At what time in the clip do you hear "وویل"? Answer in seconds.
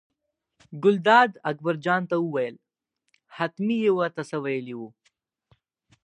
2.19-2.55